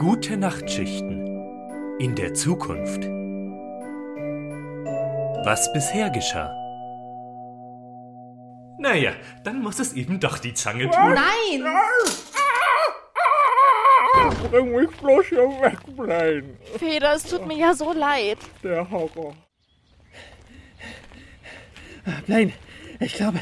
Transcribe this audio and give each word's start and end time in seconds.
Gute 0.00 0.38
Nachtschichten 0.38 1.26
in 1.98 2.14
der 2.14 2.32
Zukunft. 2.32 3.04
Was 5.44 5.70
bisher 5.74 6.08
geschah. 6.08 6.48
Naja, 8.78 9.12
dann 9.44 9.60
muss 9.60 9.78
es 9.78 9.92
eben 9.92 10.18
doch 10.18 10.38
die 10.38 10.54
Zange 10.54 10.84
tun. 10.84 11.14
Nein! 11.14 11.66
Bring 14.50 14.72
mich 14.74 14.90
bloß 14.96 15.26
hier 15.26 15.42
weg, 15.60 15.76
Blaine. 15.94 16.56
Feder, 16.78 17.16
es 17.16 17.24
tut 17.24 17.46
mir 17.46 17.58
ja 17.58 17.74
so 17.74 17.92
leid. 17.92 18.38
Der 18.62 18.90
Horror. 18.90 19.34
Blaine, 22.24 22.54
ich 23.00 23.12
glaube, 23.12 23.40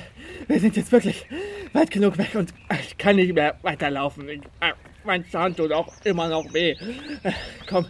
wir 0.49 0.59
sind 0.59 0.77
jetzt 0.77 0.91
wirklich 0.91 1.25
weit 1.73 1.93
genug 1.93 2.19
weg 2.19 2.35
und 2.35 2.53
ich 2.81 2.99
kann 2.99 3.15
nicht 3.15 3.33
mehr 3.33 3.57
weiterlaufen. 3.63 4.29
Ich, 4.29 4.41
äh, 4.59 4.73
mein 5.09 5.29
Zahn 5.29 5.57
tut 5.57 5.73
auch 5.73 5.93
immer 6.05 6.29
noch 6.29 6.53
weh. 6.53 6.77
Äh, 7.25 7.33
Komm, 7.69 7.87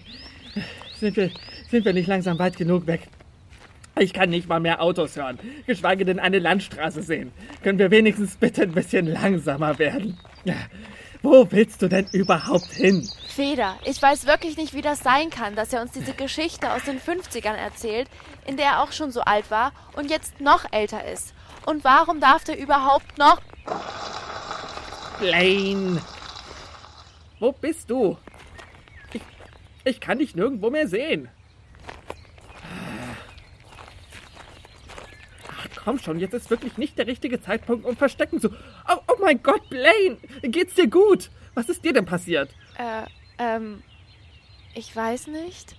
sind 0.98 1.16
wir, 1.16 1.30
sind 1.70 1.84
wir 1.84 1.92
nicht 1.92 2.06
langsam 2.06 2.38
weit 2.38 2.56
genug 2.56 2.86
weg? 2.86 3.02
Ich 3.98 4.12
kann 4.12 4.30
nicht 4.30 4.48
mal 4.48 4.60
mehr 4.60 4.80
Autos 4.80 5.16
hören, 5.16 5.38
geschweige 5.66 6.04
denn 6.04 6.20
eine 6.20 6.38
Landstraße 6.38 7.02
sehen. 7.02 7.32
Können 7.64 7.80
wir 7.80 7.90
wenigstens 7.90 8.36
bitte 8.36 8.62
ein 8.62 8.72
bisschen 8.72 9.06
langsamer 9.06 9.78
werden? 9.80 10.16
Wo 11.20 11.50
willst 11.50 11.82
du 11.82 11.88
denn 11.88 12.06
überhaupt 12.12 12.70
hin? 12.70 13.08
Feder, 13.26 13.76
ich 13.84 14.00
weiß 14.00 14.26
wirklich 14.26 14.56
nicht, 14.56 14.72
wie 14.72 14.82
das 14.82 15.00
sein 15.00 15.30
kann, 15.30 15.56
dass 15.56 15.72
er 15.72 15.82
uns 15.82 15.90
diese 15.90 16.14
Geschichte 16.14 16.72
aus 16.72 16.84
den 16.84 17.00
50ern 17.00 17.56
erzählt, 17.56 18.08
in 18.46 18.56
der 18.56 18.66
er 18.66 18.82
auch 18.84 18.92
schon 18.92 19.10
so 19.10 19.22
alt 19.22 19.50
war 19.50 19.72
und 19.96 20.10
jetzt 20.10 20.40
noch 20.40 20.64
älter 20.70 21.04
ist. 21.04 21.34
Und 21.66 21.82
warum 21.82 22.20
darf 22.20 22.44
der 22.44 22.56
überhaupt 22.56 23.18
noch... 23.18 23.40
Blaine! 25.18 26.00
Wo 27.40 27.52
bist 27.52 27.90
du? 27.90 28.18
Ich, 29.12 29.22
ich 29.84 30.00
kann 30.00 30.18
dich 30.18 30.34
nirgendwo 30.34 30.70
mehr 30.70 30.88
sehen. 30.88 31.28
Ach, 35.48 35.68
komm 35.84 35.98
schon, 35.98 36.18
jetzt 36.18 36.34
ist 36.34 36.50
wirklich 36.50 36.78
nicht 36.78 36.98
der 36.98 37.06
richtige 37.06 37.40
Zeitpunkt, 37.40 37.84
um 37.86 37.96
verstecken 37.96 38.40
zu. 38.40 38.50
Oh, 38.88 39.00
oh 39.08 39.16
mein 39.20 39.42
Gott, 39.42 39.68
Blaine! 39.68 40.18
Geht's 40.42 40.74
dir 40.74 40.88
gut? 40.88 41.30
Was 41.54 41.68
ist 41.68 41.84
dir 41.84 41.92
denn 41.92 42.06
passiert? 42.06 42.50
Äh, 42.76 43.06
ähm... 43.38 43.82
Ich 44.74 44.94
weiß 44.94 45.28
nicht. 45.28 45.74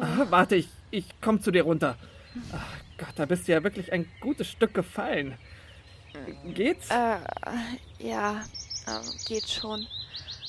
Ah, 0.00 0.24
warte, 0.30 0.56
ich, 0.56 0.68
ich 0.90 1.04
komm 1.20 1.42
zu 1.42 1.50
dir 1.50 1.64
runter. 1.64 1.96
Ach 2.52 2.66
Gott, 2.96 3.12
da 3.16 3.26
bist 3.26 3.46
du 3.46 3.52
ja 3.52 3.62
wirklich 3.62 3.92
ein 3.92 4.08
gutes 4.20 4.50
Stück 4.50 4.72
gefallen. 4.72 5.36
Geht's? 6.54 6.88
Äh, 6.90 7.18
ja, 7.98 8.42
ähm, 8.86 9.02
geht 9.26 9.48
schon. 9.48 9.86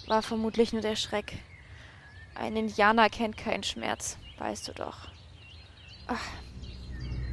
War 0.10 0.24
vermutlich 0.24 0.74
nur 0.74 0.82
der 0.82 0.96
Schreck. 0.96 1.34
Ein 2.34 2.56
Indianer 2.56 3.10
kennt 3.10 3.38
keinen 3.38 3.62
Schmerz, 3.62 4.18
weißt 4.40 4.68
du 4.68 4.74
doch. 4.74 5.08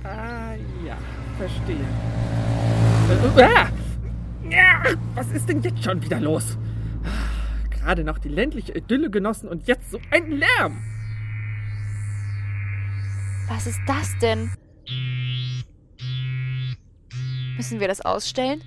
Ah, 0.04 0.52
ja, 0.84 0.98
verstehe. 1.38 1.86
Äh, 3.38 3.42
ah! 3.42 3.68
Ja, 4.50 4.82
was 5.14 5.28
ist 5.28 5.48
denn 5.48 5.62
jetzt 5.62 5.82
schon 5.82 6.02
wieder 6.02 6.20
los? 6.20 6.58
Ah, 7.02 7.66
Gerade 7.70 8.04
noch 8.04 8.18
die 8.18 8.28
ländliche 8.28 8.76
Idylle 8.76 9.08
genossen 9.08 9.48
und 9.48 9.66
jetzt 9.66 9.90
so 9.90 9.98
ein 10.10 10.30
Lärm. 10.32 10.84
Was 13.48 13.66
ist 13.66 13.80
das 13.86 14.18
denn? 14.18 14.50
Müssen 17.56 17.80
wir 17.80 17.88
das 17.88 18.02
ausstellen? 18.02 18.62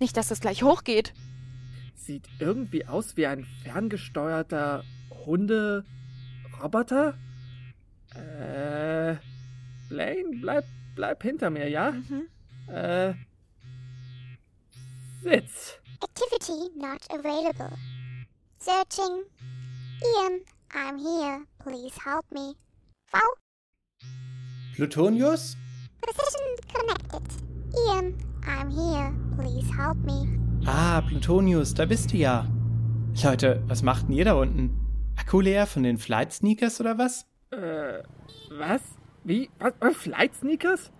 Nicht, 0.00 0.16
dass 0.16 0.28
das 0.28 0.40
gleich 0.40 0.62
hochgeht. 0.62 1.12
Sieht 1.94 2.28
irgendwie 2.38 2.86
aus 2.86 3.16
wie 3.16 3.26
ein 3.26 3.44
ferngesteuerter 3.62 4.84
Hunde-Roboter. 5.26 7.14
Äh, 8.14 9.16
Blaine, 9.88 10.38
bleib, 10.40 10.64
bleib 10.94 11.22
hinter 11.22 11.50
mir, 11.50 11.68
ja? 11.68 11.94
Äh, 12.68 13.14
Sitz. 15.22 15.78
Activity 16.02 16.70
not 16.76 17.00
available. 17.10 17.76
Searching. 18.58 19.24
Ian, 20.02 20.40
I'm 20.72 20.98
here. 20.98 21.44
Please 21.62 21.96
help 22.04 22.24
me. 22.30 22.54
Wow, 23.12 23.20
Plutonius? 24.74 25.56
position 26.02 26.56
connected. 26.72 27.22
Ian, 27.86 28.18
I'm 28.44 28.70
here. 28.70 29.14
Please 29.36 29.70
help 29.70 29.96
me. 29.98 30.43
Ah, 30.66 31.02
Plutonius, 31.02 31.74
da 31.74 31.84
bist 31.84 32.12
du 32.12 32.16
ja. 32.16 32.46
Leute, 33.22 33.62
was 33.66 33.82
macht 33.82 34.08
denn 34.08 34.14
ihr 34.14 34.24
da 34.24 34.32
unten? 34.32 34.80
Akku 35.14 35.40
leer 35.40 35.66
von 35.66 35.82
den 35.82 35.98
Flight 35.98 36.32
Sneakers 36.32 36.80
oder 36.80 36.96
was? 36.96 37.26
Äh, 37.50 38.02
was? 38.50 38.80
Wie? 39.24 39.50
Was? 39.58 39.74
Äh, 39.80 39.90
Flight 39.92 40.34
Sneakers? 40.34 40.90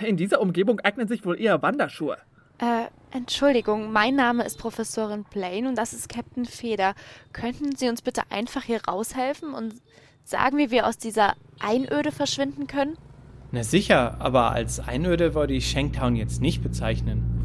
In 0.00 0.16
dieser 0.16 0.40
Umgebung 0.40 0.80
eignen 0.80 1.08
sich 1.08 1.26
wohl 1.26 1.38
eher 1.38 1.60
Wanderschuhe. 1.60 2.16
Äh, 2.58 2.86
Entschuldigung, 3.10 3.92
mein 3.92 4.14
Name 4.14 4.44
ist 4.44 4.58
Professorin 4.58 5.24
Blaine 5.30 5.68
und 5.68 5.76
das 5.76 5.92
ist 5.92 6.08
Captain 6.08 6.46
Feder. 6.46 6.94
Könnten 7.34 7.76
Sie 7.76 7.90
uns 7.90 8.00
bitte 8.00 8.22
einfach 8.30 8.62
hier 8.62 8.80
raushelfen 8.88 9.52
und 9.52 9.74
sagen, 10.24 10.56
wie 10.56 10.70
wir 10.70 10.86
aus 10.86 10.96
dieser 10.96 11.34
Einöde 11.60 12.12
verschwinden 12.12 12.66
können? 12.66 12.96
Na 13.52 13.62
sicher, 13.62 14.16
aber 14.20 14.52
als 14.52 14.80
Einöde 14.80 15.34
wollte 15.34 15.52
ich 15.52 15.70
Shanktown 15.70 16.16
jetzt 16.16 16.40
nicht 16.40 16.62
bezeichnen. 16.62 17.36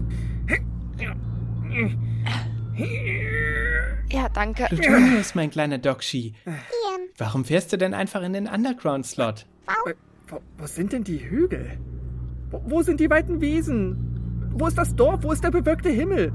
Ja, 4.11 4.27
danke. 4.29 4.65
Plutonius, 4.65 5.35
mein 5.35 5.49
kleiner 5.49 5.77
Dokshi. 5.77 6.33
Ian, 6.45 7.01
Warum 7.17 7.45
fährst 7.45 7.71
du 7.71 7.77
denn 7.77 7.93
einfach 7.93 8.21
in 8.23 8.33
den 8.33 8.47
Underground-Slot? 8.47 9.45
Äh, 9.67 9.93
wo, 10.27 10.41
wo 10.57 10.65
sind 10.65 10.91
denn 10.91 11.03
die 11.03 11.19
Hügel? 11.19 11.77
Wo, 12.49 12.61
wo 12.65 12.81
sind 12.81 12.99
die 12.99 13.09
weiten 13.09 13.41
Wiesen? 13.41 14.51
Wo 14.53 14.67
ist 14.67 14.77
das 14.77 14.95
Dorf? 14.95 15.23
Wo 15.23 15.31
ist 15.31 15.43
der 15.43 15.51
bewölkte 15.51 15.89
Himmel? 15.89 16.33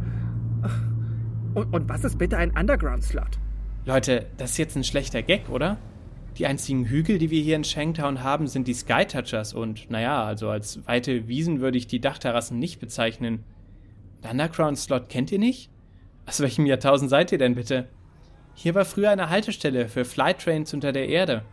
Und, 1.54 1.72
und 1.72 1.88
was 1.88 2.04
ist 2.04 2.19
bitte 2.19 2.36
ein 2.36 2.50
Underground-Slot? 2.50 3.38
Leute, 3.84 4.26
das 4.36 4.52
ist 4.52 4.58
jetzt 4.58 4.76
ein 4.76 4.84
schlechter 4.84 5.22
Gag, 5.22 5.48
oder? 5.48 5.78
Die 6.38 6.46
einzigen 6.46 6.84
Hügel, 6.84 7.19
die 7.19 7.30
wir 7.30 7.42
hier 7.42 7.56
in 7.56 7.64
Shanktown 7.64 8.22
haben, 8.22 8.46
sind 8.46 8.69
die 8.69 8.75
Skytouchers 8.75 9.54
und, 9.54 9.91
naja, 9.91 10.22
also 10.25 10.50
als 10.50 10.86
weite 10.86 11.28
Wiesen 11.28 11.60
würde 11.60 11.78
ich 11.78 11.86
die 11.86 12.00
Dachterrassen 12.00 12.58
nicht 12.58 12.78
bezeichnen. 12.78 13.44
Der 14.26 14.32
Underground-Slot 14.32 15.09
kennt 15.09 15.31
ihr 15.31 15.38
nicht? 15.38 15.70
Aus 16.26 16.41
welchem 16.41 16.66
Jahrtausend 16.66 17.10
seid 17.10 17.31
ihr 17.31 17.38
denn 17.38 17.54
bitte? 17.54 17.87
Hier 18.54 18.75
war 18.75 18.84
früher 18.84 19.10
eine 19.10 19.31
Haltestelle 19.31 19.87
für 19.87 20.04
Flighttrains 20.04 20.75
unter 20.75 20.91
der 20.91 21.09
Erde. 21.09 21.44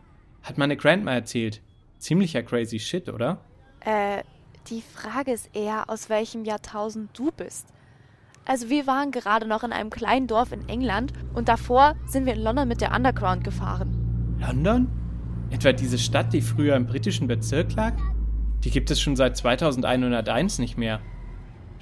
Hat 0.41 0.57
meine 0.57 0.75
Grandma 0.75 1.13
erzählt. 1.13 1.61
Ziemlicher 1.99 2.41
crazy 2.41 2.79
shit, 2.79 3.09
oder? 3.09 3.41
Äh, 3.81 4.23
die 4.69 4.81
Frage 4.81 5.33
ist 5.33 5.55
eher, 5.55 5.87
aus 5.87 6.09
welchem 6.09 6.45
Jahrtausend 6.45 7.15
du 7.15 7.29
bist. 7.31 7.67
Also 8.45 8.71
wir 8.71 8.87
waren 8.87 9.11
gerade 9.11 9.47
noch 9.47 9.63
in 9.63 9.71
einem 9.71 9.91
kleinen 9.91 10.25
Dorf 10.25 10.51
in 10.51 10.67
England 10.67 11.13
und 11.35 11.49
davor 11.49 11.95
sind 12.07 12.25
wir 12.25 12.33
in 12.33 12.41
London 12.41 12.67
mit 12.67 12.81
der 12.81 12.91
Underground 12.91 13.43
gefahren. 13.43 14.35
London? 14.39 14.87
Etwa 15.51 15.73
diese 15.73 15.99
Stadt, 15.99 16.33
die 16.33 16.41
früher 16.41 16.75
im 16.75 16.87
britischen 16.87 17.27
Bezirk 17.27 17.75
lag? 17.75 17.93
Die 18.63 18.71
gibt 18.71 18.89
es 18.89 18.99
schon 18.99 19.15
seit 19.15 19.37
2101 19.37 20.57
nicht 20.57 20.75
mehr. 20.75 21.01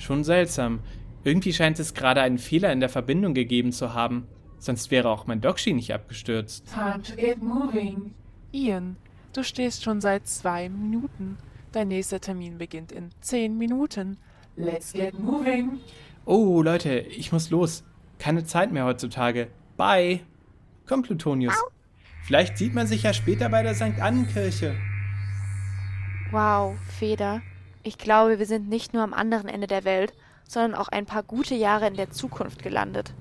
Schon 0.02 0.24
seltsam. 0.24 0.80
Irgendwie 1.24 1.54
scheint 1.54 1.80
es 1.80 1.94
gerade 1.94 2.22
einen 2.22 2.40
Fehler 2.40 2.74
in 2.74 2.80
der 2.80 2.90
Verbindung 2.90 3.36
gegeben 3.36 3.72
zu 3.72 3.94
haben. 3.94 4.26
Sonst 4.58 4.90
wäre 4.90 5.10
auch 5.10 5.28
mein 5.28 5.42
Dokshi 5.42 5.74
nicht 5.74 5.94
abgestürzt. 5.94 6.66
Time 6.74 7.04
to 7.04 7.16
get 7.16 7.42
moving. 7.44 8.16
Ian, 8.52 8.98
du 9.34 9.44
stehst 9.44 9.84
schon 9.84 10.02
seit 10.02 10.28
zwei 10.28 10.70
Minuten. 10.70 11.38
Dein 11.72 11.90
nächster 11.90 12.20
Termin 12.20 12.58
beginnt 12.58 12.92
in 12.92 13.10
zehn 13.22 13.60
Minuten. 13.60 14.18
Let's 14.56 14.92
get 14.92 15.20
moving. 15.20 15.80
Oh, 16.26 16.64
Leute, 16.64 17.00
ich 17.00 17.32
muss 17.32 17.52
los. 17.52 17.84
Keine 18.18 18.44
Zeit 18.44 18.72
mehr 18.72 18.86
heutzutage. 18.86 19.50
Bye. 19.78 20.22
Komm, 20.88 21.04
Plutonius. 21.04 21.54
Vielleicht 22.24 22.58
sieht 22.58 22.74
man 22.74 22.88
sich 22.88 23.04
ja 23.04 23.14
später 23.14 23.50
bei 23.50 23.62
der 23.62 23.76
St. 23.76 24.02
Annenkirche. 24.02 24.76
Wow, 26.32 26.76
Feder. 26.98 27.44
Ich 27.84 27.98
glaube, 27.98 28.38
wir 28.38 28.46
sind 28.46 28.70
nicht 28.70 28.94
nur 28.94 29.02
am 29.02 29.14
anderen 29.14 29.48
Ende 29.48 29.66
der 29.66 29.84
Welt, 29.86 30.14
sondern 30.48 30.76
auch 30.76 30.90
ein 30.90 31.08
paar 31.08 31.24
gute 31.24 31.56
Jahre 31.56 31.88
in 31.88 31.96
der 31.96 32.12
Zukunft 32.12 32.62
gelandet. 32.62 33.16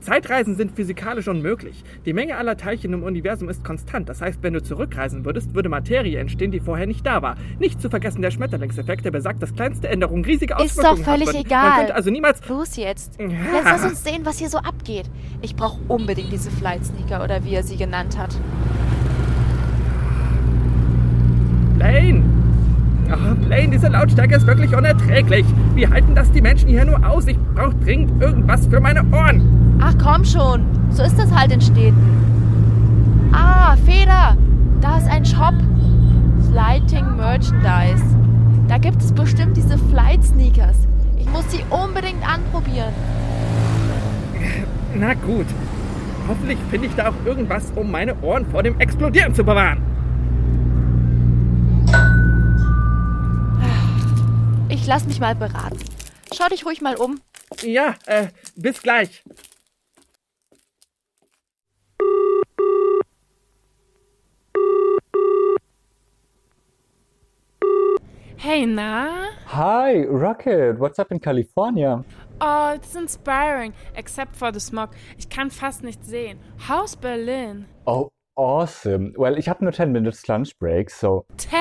Zeitreisen 0.00 0.56
sind 0.56 0.72
physikalisch 0.76 1.28
unmöglich. 1.28 1.82
Die 2.04 2.12
Menge 2.12 2.36
aller 2.36 2.58
Teilchen 2.58 2.92
im 2.92 3.02
Universum 3.02 3.48
ist 3.48 3.64
konstant. 3.64 4.10
Das 4.10 4.20
heißt, 4.20 4.42
wenn 4.42 4.52
du 4.52 4.62
zurückreisen 4.62 5.24
würdest, 5.24 5.54
würde 5.54 5.70
Materie 5.70 6.18
entstehen, 6.18 6.50
die 6.50 6.60
vorher 6.60 6.86
nicht 6.86 7.06
da 7.06 7.22
war. 7.22 7.36
Nicht 7.58 7.80
zu 7.80 7.88
vergessen 7.88 8.20
der 8.20 8.30
Schmetterlingseffekt, 8.30 9.06
der 9.06 9.12
besagt, 9.12 9.42
dass 9.42 9.54
kleinste 9.54 9.88
Änderungen 9.88 10.26
riesige 10.26 10.52
Ist 10.56 10.78
Auswirkungen 10.78 10.98
doch 10.98 11.10
völlig 11.10 11.28
haben 11.28 11.36
würden. 11.36 11.46
egal. 11.46 11.68
Man 11.68 11.78
könnte 11.78 11.94
also 11.94 12.10
niemals... 12.10 12.46
Los 12.46 12.76
jetzt. 12.76 13.18
Ja. 13.18 13.26
Jetzt 13.26 13.64
lass 13.64 13.84
uns 13.84 14.04
sehen, 14.04 14.26
was 14.26 14.38
hier 14.38 14.50
so 14.50 14.58
abgeht. 14.58 15.08
Ich 15.40 15.56
brauche 15.56 15.80
unbedingt 15.88 16.30
diese 16.30 16.50
Flight 16.50 16.84
Sneaker 16.84 17.24
oder 17.24 17.42
wie 17.44 17.54
er 17.54 17.62
sie 17.62 17.78
genannt 17.78 18.18
hat. 18.18 18.36
Blaine! 21.78 22.33
Oh, 23.12 23.34
Blaine, 23.46 23.72
diese 23.72 23.88
Lautstärke 23.88 24.36
ist 24.36 24.46
wirklich 24.46 24.74
unerträglich. 24.74 25.44
Wie 25.74 25.86
halten 25.86 26.14
das 26.14 26.30
die 26.32 26.40
Menschen 26.40 26.68
hier 26.68 26.84
nur 26.84 27.04
aus? 27.06 27.26
Ich 27.26 27.38
brauche 27.54 27.74
dringend 27.84 28.20
irgendwas 28.22 28.66
für 28.66 28.80
meine 28.80 29.04
Ohren. 29.12 29.78
Ach 29.80 29.94
komm 30.02 30.24
schon, 30.24 30.62
so 30.90 31.02
ist 31.02 31.18
das 31.18 31.30
halt 31.34 31.52
in 31.52 31.60
Städten. 31.60 33.30
Ah, 33.32 33.76
Feder, 33.84 34.36
da 34.80 34.96
ist 34.98 35.08
ein 35.08 35.24
Shop. 35.24 35.54
Flighting 36.50 37.16
Merchandise. 37.16 38.04
Da 38.68 38.78
gibt 38.78 39.02
es 39.02 39.12
bestimmt 39.12 39.56
diese 39.56 39.76
Flight 39.76 40.24
Sneakers. 40.24 40.76
Ich 41.18 41.28
muss 41.30 41.50
sie 41.50 41.64
unbedingt 41.68 42.22
anprobieren. 42.26 42.92
Na 44.94 45.14
gut. 45.14 45.46
Hoffentlich 46.28 46.58
finde 46.70 46.86
ich 46.86 46.94
da 46.94 47.08
auch 47.08 47.26
irgendwas, 47.26 47.72
um 47.74 47.90
meine 47.90 48.14
Ohren 48.22 48.46
vor 48.46 48.62
dem 48.62 48.78
Explodieren 48.78 49.34
zu 49.34 49.44
bewahren. 49.44 49.78
Ich 54.68 54.86
lass 54.86 55.04
mich 55.04 55.20
mal 55.20 55.34
beraten. 55.34 55.78
Schau 56.34 56.48
dich 56.48 56.64
ruhig 56.64 56.80
mal 56.80 56.96
um. 56.96 57.20
Ja, 57.62 57.94
äh, 58.06 58.28
bis 58.56 58.82
gleich. 58.82 59.22
Hey, 68.36 68.66
na? 68.66 69.30
Hi, 69.46 70.04
Rocket. 70.04 70.78
What's 70.78 70.98
up 70.98 71.10
in 71.10 71.20
California? 71.20 72.04
Oh, 72.40 72.72
it's 72.74 72.94
inspiring, 72.94 73.72
except 73.94 74.36
for 74.36 74.52
the 74.52 74.60
smog. 74.60 74.90
Ich 75.16 75.28
kann 75.28 75.50
fast 75.50 75.82
nichts 75.82 76.06
sehen. 76.08 76.38
How's 76.68 76.96
Berlin? 76.96 77.66
Oh, 77.86 78.10
awesome. 78.36 79.12
Well, 79.16 79.38
ich 79.38 79.48
habe 79.48 79.64
nur 79.64 79.72
10 79.72 79.92
minutes 79.92 80.26
lunch 80.26 80.58
break, 80.58 80.90
so. 80.90 81.26
10? 81.36 81.60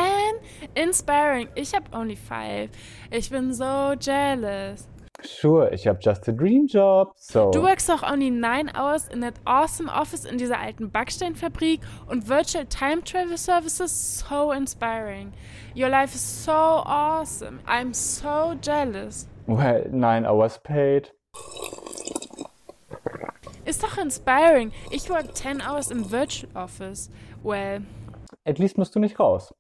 Inspiring. 0.76 1.48
Ich 1.56 1.74
hab 1.74 1.96
only 1.96 2.16
5. 2.16 2.70
Ich 3.12 3.30
bin 3.30 3.54
so 3.54 3.96
jealous. 4.00 4.88
Sure, 5.22 5.72
ich 5.72 5.88
habe 5.88 6.00
just 6.02 6.28
a 6.28 6.32
dream 6.32 6.66
job, 6.68 7.14
so. 7.16 7.52
Du 7.52 7.62
workst 7.62 7.88
doch 7.88 8.04
only 8.04 8.30
9 8.30 8.72
hours 8.76 9.08
in 9.08 9.22
that 9.22 9.36
awesome 9.46 9.90
office 9.90 10.26
in 10.26 10.38
dieser 10.38 10.60
alten 10.60 10.92
Backsteinfabrik 10.92 11.82
und 12.08 12.28
Virtual 12.28 12.66
Time 12.66 13.04
Travel 13.04 13.38
Services 13.38 14.20
so 14.20 14.52
inspiring. 14.52 15.32
Your 15.76 15.90
life 15.90 16.14
is 16.16 16.44
so 16.44 16.52
awesome. 16.52 17.60
I'm 17.68 17.94
so 17.94 18.56
jealous. 18.62 19.30
Well, 19.46 19.86
9 19.90 20.26
hours 20.26 20.60
paid. 20.64 21.12
Ist 23.74 23.82
doch 23.82 23.98
inspiring. 23.98 24.72
Ich 24.92 25.10
work 25.10 25.36
10 25.36 25.60
hours 25.60 25.90
im 25.90 26.12
Virtual 26.12 26.48
Office. 26.54 27.10
Well, 27.42 27.82
At 28.46 28.60
least 28.60 28.78
musst 28.78 28.94
du 28.94 29.00
nicht 29.00 29.20
raus. 29.20 29.52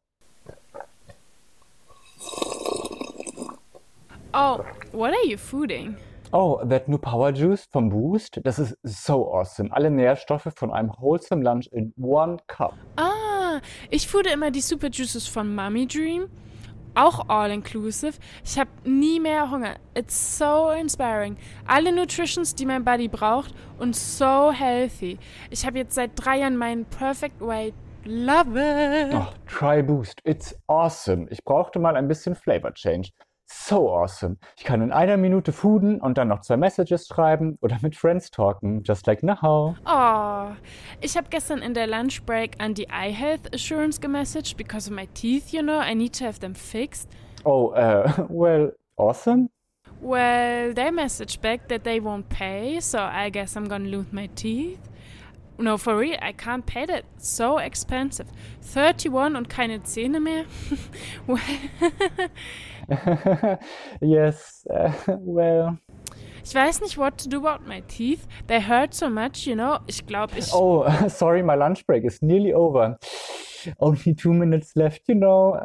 oh, 4.36 4.60
what 4.92 5.13
are 5.13 5.25
you 5.25 5.36
fooding? 5.36 5.95
Oh, 6.31 6.63
that 6.63 6.88
new 6.88 7.00
Power 7.00 7.31
Juice 7.33 7.65
vom 7.71 7.89
Boost, 7.89 8.39
das 8.44 8.60
ist 8.60 8.77
so 8.83 9.33
awesome. 9.33 9.71
Alle 9.71 9.89
Nährstoffe 9.89 10.48
von 10.56 10.71
einem 10.71 10.92
wholesome 11.00 11.44
Lunch 11.44 11.66
in 11.71 11.92
one 12.00 12.38
cup. 12.45 12.75
Ah, 12.98 13.62
ich 13.89 14.07
foode 14.07 14.30
immer 14.30 14.51
die 14.51 14.62
Super 14.62 14.89
Juices 14.92 15.25
von 15.27 15.56
Mummy 15.56 15.88
Dream. 15.88 16.30
Auch 16.95 17.28
all 17.30 17.51
inclusive. 17.51 18.13
Ich 18.44 18.60
habe 18.60 18.69
nie 18.84 19.19
mehr 19.19 19.50
Hunger. 19.50 19.75
It's 19.95 20.38
so 20.38 20.69
inspiring. 20.69 21.38
Alle 21.66 21.92
Nutritions, 21.92 22.54
die 22.54 22.66
mein 22.66 22.84
Body 22.84 23.07
braucht 23.07 23.54
und 23.80 23.95
so 23.95 24.51
healthy. 24.51 25.18
Ich 25.50 25.66
habe 25.66 25.80
jetzt 25.80 25.95
seit 25.95 26.12
drei 26.16 26.40
Jahren 26.40 26.57
meinen 26.57 26.86
Perfect 26.86 27.42
Weight. 27.42 27.74
Love 28.06 28.60
it. 28.60 29.13
Oh, 29.13 29.28
try 29.48 29.81
Boost, 29.81 30.19
it's 30.25 30.56
awesome. 30.68 31.25
Ich 31.30 31.44
brauchte 31.44 31.80
mal 31.80 31.95
ein 31.95 32.07
bisschen 32.07 32.36
Flavor 32.36 32.74
Change. 32.74 33.10
So 33.45 33.90
awesome. 33.90 34.38
Ich 34.57 34.63
kann 34.63 34.81
in 34.81 34.92
einer 34.92 35.18
Minute 35.18 35.51
fooden 35.51 36.00
und 36.00 36.18
dann 36.18 36.30
noch 36.30 36.42
zwei 36.42 36.57
Messages 36.57 37.07
schreiben 37.07 37.57
oder 37.62 37.78
mit 37.81 37.95
Friends 37.95 38.31
talken, 38.31 38.84
just 38.84 39.06
like 39.06 39.24
now. 39.24 39.75
Oh, 39.86 40.56
ich 41.01 41.16
habe 41.18 41.28
gestern 41.30 41.60
in 41.60 41.74
der 41.74 41.88
Lunch 41.88 42.24
Break 42.25 42.56
an 42.60 42.74
die 42.74 42.88
Eye 42.90 43.12
Health 43.12 43.54
Assurance 43.54 44.00
gemessaged 44.00 44.57
because 44.57 44.90
of 44.90 44.95
my 44.95 45.07
teeth, 45.13 45.51
you 45.54 45.62
know. 45.62 45.80
I 45.80 45.94
need 45.94 46.13
to 46.19 46.25
have 46.25 46.40
them 46.40 46.56
fixed. 46.56 47.10
Oh, 47.45 47.69
uh, 47.69 48.25
well, 48.30 48.72
awesome. 48.98 49.50
Well, 50.01 50.74
they 50.74 50.90
messaged 50.90 51.42
back 51.42 51.69
that 51.69 51.84
they 51.84 52.00
won't 52.00 52.28
pay, 52.30 52.80
so 52.81 53.00
I 53.00 53.30
guess 53.30 53.56
I'm 53.56 53.69
gonna 53.69 53.88
lose 53.88 54.12
my 54.12 54.28
teeth. 54.36 54.80
No, 55.57 55.78
for 55.78 55.95
real, 55.98 56.18
I 56.22 56.34
can't 56.34 56.66
pay 56.66 56.86
that. 56.86 57.06
It's 57.16 57.30
so 57.30 57.60
expensive. 57.60 58.28
31 58.62 59.36
und 59.36 59.50
keine 59.50 59.84
Zähne 59.84 60.19
mehr? 60.19 60.45
well, 61.28 61.40
yes, 64.01 64.66
uh, 64.69 64.92
well. 65.19 65.78
ich 66.44 66.54
weiß 66.54 66.81
nicht 66.81 66.98
what 66.98 67.18
to 67.18 67.30
do 67.30 67.45
about 67.45 67.66
my 67.68 67.81
teeth. 67.88 68.28
They 68.48 68.62
hurt 68.62 68.94
so 68.94 69.10
much, 69.10 69.48
you 69.48 69.56
know. 69.56 69.80
Ich 69.88 70.06
glaube, 70.06 70.38
ich... 70.38 70.54
Oh, 70.54 70.86
sorry, 71.07 71.42
my 71.42 71.56
lunch 71.56 71.86
break 71.86 72.04
is 72.04 72.22
nearly 72.22 72.54
over. 72.54 72.98
Only 73.80 74.13
two 74.13 74.34
minutes 74.34 74.75
left, 74.75 75.07
you 75.07 75.16
know. 75.16 75.57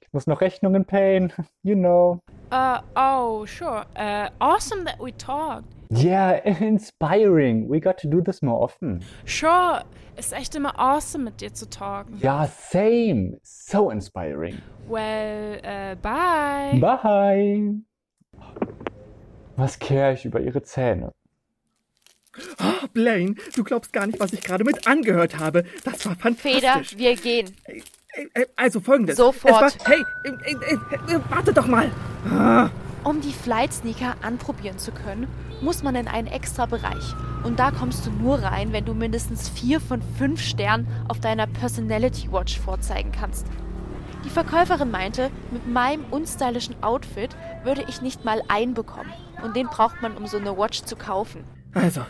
Ich 0.00 0.12
muss 0.12 0.26
noch 0.26 0.40
Rechnungen 0.40 0.84
payen, 0.84 1.32
you 1.62 1.74
know. 1.74 2.20
Uh, 2.52 2.80
oh, 2.94 3.44
sure. 3.46 3.84
Uh, 3.96 4.30
awesome 4.40 4.84
that 4.84 5.00
we 5.00 5.10
talked. 5.12 5.75
Yeah, 5.90 6.40
inspiring. 6.60 7.68
We 7.68 7.80
got 7.80 7.98
to 7.98 8.08
do 8.08 8.20
this 8.20 8.42
more 8.42 8.62
often. 8.62 9.04
Sure, 9.24 9.82
ist 10.16 10.32
echt 10.32 10.54
immer 10.54 10.78
awesome 10.78 11.24
mit 11.24 11.40
dir 11.40 11.52
zu 11.54 11.68
talken. 11.68 12.18
Ja, 12.20 12.46
same. 12.70 13.38
So 13.42 13.90
inspiring. 13.90 14.60
Well, 14.88 15.58
uh, 15.62 15.96
bye. 15.96 16.78
Bye. 16.80 17.74
Was 19.56 19.78
kehre 19.78 20.12
ich 20.12 20.24
über 20.24 20.40
ihre 20.40 20.62
Zähne? 20.62 21.12
Oh, 22.60 22.86
Blaine, 22.92 23.34
du 23.54 23.64
glaubst 23.64 23.92
gar 23.94 24.06
nicht, 24.06 24.20
was 24.20 24.32
ich 24.34 24.42
gerade 24.42 24.62
mit 24.64 24.86
angehört 24.86 25.38
habe. 25.38 25.64
Das 25.84 26.04
war 26.04 26.14
Feder, 26.34 26.60
fantastisch. 26.74 26.98
wir 26.98 27.16
gehen. 27.16 27.56
Also 28.56 28.80
folgendes. 28.80 29.16
Sofort. 29.16 29.52
War, 29.52 29.70
hey, 29.90 30.02
äh, 30.24 30.52
äh, 30.52 31.14
äh, 31.16 31.20
warte 31.30 31.52
doch 31.54 31.66
mal. 31.66 31.90
Ah, 32.30 32.68
Um 33.04 33.20
die 33.22 33.32
Flight 33.32 33.72
Sneaker 33.72 34.16
anprobieren 34.20 34.78
zu 34.78 34.92
können, 34.92 35.26
muss 35.60 35.82
man 35.82 35.94
in 35.94 36.08
einen 36.08 36.26
extra 36.26 36.66
Bereich. 36.66 37.14
Und 37.44 37.58
da 37.58 37.70
kommst 37.70 38.06
du 38.06 38.10
nur 38.10 38.38
rein, 38.38 38.72
wenn 38.72 38.84
du 38.84 38.94
mindestens 38.94 39.48
vier 39.48 39.80
von 39.80 40.02
fünf 40.18 40.40
Sternen 40.40 40.86
auf 41.08 41.20
deiner 41.20 41.46
Personality 41.46 42.30
Watch 42.32 42.58
vorzeigen 42.58 43.12
kannst. 43.12 43.46
Die 44.24 44.30
Verkäuferin 44.30 44.90
meinte, 44.90 45.30
mit 45.52 45.68
meinem 45.68 46.04
unstylischen 46.10 46.82
Outfit 46.82 47.36
würde 47.62 47.84
ich 47.88 48.02
nicht 48.02 48.24
mal 48.24 48.42
einen 48.48 48.74
bekommen. 48.74 49.12
Und 49.44 49.54
den 49.54 49.66
braucht 49.66 50.02
man, 50.02 50.16
um 50.16 50.26
so 50.26 50.38
eine 50.38 50.56
Watch 50.58 50.82
zu 50.82 50.96
kaufen. 50.96 51.44
Also, 51.74 52.02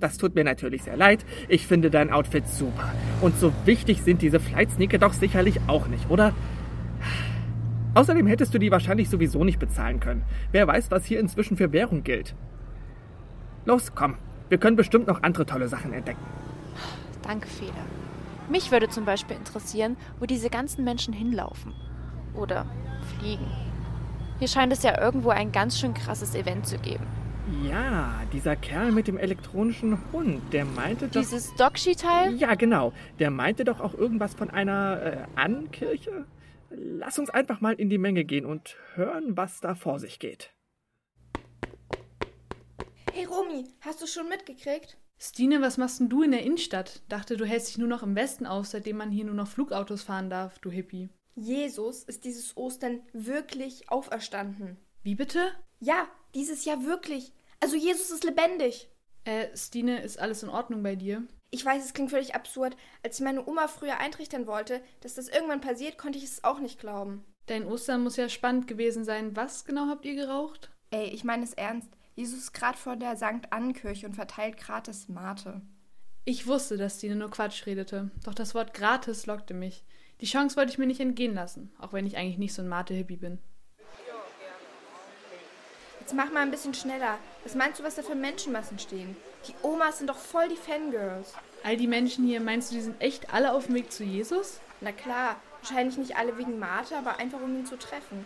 das 0.00 0.16
tut 0.16 0.34
mir 0.34 0.44
natürlich 0.44 0.84
sehr 0.84 0.96
leid. 0.96 1.24
Ich 1.48 1.66
finde 1.66 1.90
dein 1.90 2.10
Outfit 2.10 2.48
super. 2.48 2.92
Und 3.20 3.38
so 3.38 3.52
wichtig 3.64 4.02
sind 4.02 4.22
diese 4.22 4.40
Flight 4.40 4.70
Sneaker 4.70 4.98
doch 4.98 5.12
sicherlich 5.12 5.60
auch 5.66 5.88
nicht, 5.88 6.08
oder? 6.10 6.32
Außerdem 7.94 8.26
hättest 8.26 8.52
du 8.52 8.58
die 8.58 8.70
wahrscheinlich 8.70 9.08
sowieso 9.08 9.42
nicht 9.42 9.58
bezahlen 9.58 10.00
können. 10.00 10.22
Wer 10.52 10.66
weiß, 10.66 10.90
was 10.90 11.06
hier 11.06 11.18
inzwischen 11.18 11.56
für 11.56 11.72
Währung 11.72 12.02
gilt. 12.02 12.34
Los, 13.66 13.94
komm. 13.94 14.16
Wir 14.48 14.58
können 14.58 14.76
bestimmt 14.76 15.08
noch 15.08 15.22
andere 15.22 15.44
tolle 15.44 15.68
Sachen 15.68 15.92
entdecken. 15.92 16.24
Danke, 17.22 17.48
Feder. 17.48 17.72
Mich 18.48 18.70
würde 18.70 18.88
zum 18.88 19.04
Beispiel 19.04 19.36
interessieren, 19.36 19.96
wo 20.20 20.26
diese 20.26 20.50
ganzen 20.50 20.84
Menschen 20.84 21.12
hinlaufen. 21.12 21.74
Oder 22.34 22.64
fliegen. 23.18 23.46
Hier 24.38 24.46
scheint 24.46 24.72
es 24.72 24.84
ja 24.84 25.00
irgendwo 25.00 25.30
ein 25.30 25.50
ganz 25.50 25.80
schön 25.80 25.94
krasses 25.94 26.36
Event 26.36 26.66
zu 26.66 26.78
geben. 26.78 27.04
Ja, 27.68 28.22
dieser 28.32 28.54
Kerl 28.54 28.92
mit 28.92 29.08
dem 29.08 29.18
elektronischen 29.18 29.98
Hund, 30.12 30.52
der 30.52 30.64
meinte 30.64 31.08
doch... 31.08 31.20
Dieses 31.20 31.54
Dokshi-Teil? 31.56 32.34
Ja, 32.34 32.54
genau. 32.54 32.92
Der 33.18 33.30
meinte 33.30 33.64
doch 33.64 33.80
auch 33.80 33.94
irgendwas 33.94 34.34
von 34.34 34.50
einer 34.50 35.02
äh, 35.02 35.16
Annenkirche. 35.34 36.26
Lass 36.70 37.18
uns 37.18 37.30
einfach 37.30 37.60
mal 37.60 37.74
in 37.74 37.88
die 37.88 37.98
Menge 37.98 38.24
gehen 38.24 38.46
und 38.46 38.76
hören, 38.94 39.36
was 39.36 39.60
da 39.60 39.74
vor 39.74 39.98
sich 39.98 40.18
geht. 40.18 40.52
Hey 43.16 43.24
Romy, 43.24 43.64
hast 43.80 44.02
du 44.02 44.06
schon 44.06 44.28
mitgekriegt? 44.28 44.98
Stine, 45.18 45.62
was 45.62 45.78
machst 45.78 46.00
denn 46.00 46.10
du 46.10 46.22
in 46.22 46.32
der 46.32 46.42
Innenstadt? 46.42 47.00
Dachte, 47.08 47.38
du 47.38 47.46
hältst 47.46 47.68
dich 47.68 47.78
nur 47.78 47.88
noch 47.88 48.02
im 48.02 48.14
Westen 48.14 48.44
auf, 48.44 48.66
seitdem 48.66 48.98
man 48.98 49.10
hier 49.10 49.24
nur 49.24 49.32
noch 49.32 49.48
Flugautos 49.48 50.02
fahren 50.02 50.28
darf, 50.28 50.58
du 50.58 50.70
Hippie. 50.70 51.08
Jesus 51.34 52.02
ist 52.02 52.26
dieses 52.26 52.54
Ostern 52.58 53.00
wirklich 53.14 53.88
auferstanden. 53.88 54.76
Wie 55.02 55.14
bitte? 55.14 55.50
Ja, 55.80 56.06
dieses 56.34 56.66
Jahr 56.66 56.84
wirklich. 56.84 57.32
Also 57.58 57.74
Jesus 57.74 58.10
ist 58.10 58.22
lebendig. 58.22 58.90
Äh, 59.24 59.46
Stine, 59.56 60.02
ist 60.02 60.18
alles 60.18 60.42
in 60.42 60.50
Ordnung 60.50 60.82
bei 60.82 60.94
dir? 60.94 61.26
Ich 61.50 61.64
weiß, 61.64 61.86
es 61.86 61.94
klingt 61.94 62.10
völlig 62.10 62.34
absurd. 62.34 62.76
Als 63.02 63.18
ich 63.18 63.24
meine 63.24 63.48
Oma 63.48 63.68
früher 63.68 63.96
eintrichtern 63.96 64.46
wollte, 64.46 64.82
dass 65.00 65.14
das 65.14 65.28
irgendwann 65.28 65.62
passiert, 65.62 65.96
konnte 65.96 66.18
ich 66.18 66.24
es 66.24 66.44
auch 66.44 66.58
nicht 66.58 66.80
glauben. 66.80 67.24
Dein 67.46 67.64
Ostern 67.64 68.02
muss 68.02 68.18
ja 68.18 68.28
spannend 68.28 68.68
gewesen 68.68 69.04
sein. 69.04 69.34
Was 69.34 69.64
genau 69.64 69.86
habt 69.86 70.04
ihr 70.04 70.16
geraucht? 70.16 70.70
Ey, 70.90 71.08
ich 71.08 71.24
meine 71.24 71.44
es 71.44 71.54
ernst. 71.54 71.88
Jesus 72.16 72.40
ist 72.40 72.52
gerade 72.52 72.76
vor 72.76 72.96
der 72.96 73.16
St. 73.16 73.50
Annenkirche 73.50 74.06
und 74.06 74.14
verteilt 74.14 74.56
gratis 74.56 75.08
Mate. 75.08 75.60
Ich 76.24 76.48
wusste, 76.48 76.76
dass 76.76 76.96
Stine 76.96 77.14
nur 77.14 77.30
Quatsch 77.30 77.66
redete. 77.66 78.10
Doch 78.24 78.34
das 78.34 78.54
Wort 78.54 78.74
gratis 78.74 79.26
lockte 79.26 79.54
mich. 79.54 79.84
Die 80.20 80.26
Chance 80.26 80.56
wollte 80.56 80.72
ich 80.72 80.78
mir 80.78 80.86
nicht 80.86 81.00
entgehen 81.00 81.34
lassen, 81.34 81.72
auch 81.78 81.92
wenn 81.92 82.06
ich 82.06 82.16
eigentlich 82.16 82.38
nicht 82.38 82.54
so 82.54 82.62
ein 82.62 82.68
Mate-Hippie 82.68 83.16
bin. 83.16 83.38
Jetzt 86.00 86.14
mach 86.14 86.32
mal 86.32 86.40
ein 86.40 86.50
bisschen 86.50 86.74
schneller. 86.74 87.18
Was 87.44 87.54
meinst 87.54 87.78
du, 87.78 87.84
was 87.84 87.94
da 87.94 88.02
für 88.02 88.14
Menschenmassen 88.14 88.78
stehen? 88.78 89.16
Die 89.46 89.54
Omas 89.62 89.98
sind 89.98 90.08
doch 90.08 90.18
voll 90.18 90.48
die 90.48 90.56
Fangirls. 90.56 91.34
All 91.62 91.76
die 91.76 91.86
Menschen 91.86 92.26
hier, 92.26 92.40
meinst 92.40 92.70
du, 92.70 92.76
die 92.76 92.82
sind 92.82 93.00
echt 93.00 93.32
alle 93.32 93.52
auf 93.52 93.66
dem 93.66 93.76
Weg 93.76 93.92
zu 93.92 94.04
Jesus? 94.04 94.60
Na 94.80 94.92
klar, 94.92 95.36
Wahrscheinlich 95.68 95.98
nicht 95.98 96.16
alle 96.16 96.38
wegen 96.38 96.60
Martha, 96.60 96.96
aber 96.96 97.18
einfach 97.18 97.40
um 97.40 97.56
ihn 97.56 97.66
zu 97.66 97.76
treffen. 97.76 98.24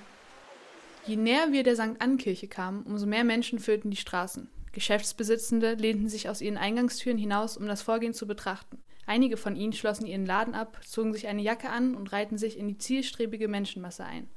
Je 1.07 1.17
näher 1.17 1.51
wir 1.51 1.63
der 1.63 1.77
St. 1.77 1.97
Ann-Kirche 1.99 2.47
kamen, 2.47 2.83
umso 2.83 3.07
mehr 3.07 3.25
Menschen 3.25 3.59
füllten 3.59 3.91
die 3.91 3.97
Straßen. 3.97 4.49
Geschäftsbesitzende 4.73 5.75
lehnten 5.75 6.09
sich 6.09 6.29
aus 6.29 6.41
ihren 6.41 6.59
Eingangstüren 6.59 7.19
hinaus, 7.19 7.57
um 7.57 7.67
das 7.67 7.83
Vorgehen 7.83 8.15
zu 8.15 8.27
betrachten. 8.27 8.79
Einige 9.07 9.37
von 9.37 9.57
ihnen 9.57 9.73
schlossen 9.73 10.07
ihren 10.07 10.27
Laden 10.27 10.55
ab, 10.55 10.79
zogen 10.85 11.13
sich 11.13 11.27
eine 11.27 11.43
Jacke 11.43 11.71
an 11.71 11.97
und 11.97 12.13
reihten 12.13 12.39
sich 12.39 12.59
in 12.59 12.69
die 12.69 12.79
zielstrebige 12.79 13.49
Menschenmasse 13.49 14.05
ein. 14.05 14.29